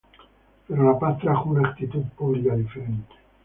[0.67, 3.13] Pero la paz trajo una actitud pública diferente.